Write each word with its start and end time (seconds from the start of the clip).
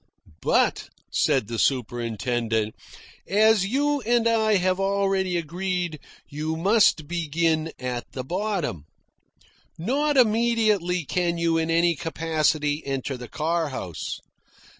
"But," 0.41 0.89
said 1.11 1.45
the 1.47 1.59
superintendent, 1.59 2.73
"as 3.27 3.67
you 3.67 4.01
and 4.01 4.27
I 4.27 4.55
have 4.55 4.79
already 4.79 5.37
agreed, 5.37 5.99
you 6.27 6.55
must 6.57 7.07
begin 7.07 7.71
at 7.77 8.11
the 8.13 8.23
bottom. 8.23 8.85
Not 9.77 10.17
immediately 10.17 11.05
can 11.05 11.37
you 11.37 11.59
in 11.59 11.69
any 11.69 11.95
capacity 11.95 12.81
enter 12.83 13.15
the 13.15 13.27
car 13.29 13.69
house. 13.69 14.19